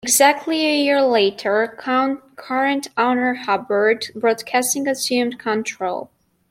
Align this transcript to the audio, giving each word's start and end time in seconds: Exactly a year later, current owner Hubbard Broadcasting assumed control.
Exactly 0.03 0.65
a 0.65 0.83
year 0.83 1.03
later, 1.03 1.77
current 2.35 2.87
owner 2.97 3.35
Hubbard 3.35 4.03
Broadcasting 4.15 4.87
assumed 4.87 5.37
control. 5.37 6.09